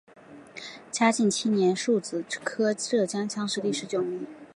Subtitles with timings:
[0.89, 4.25] 嘉靖七年戊子科浙江乡试第十九名。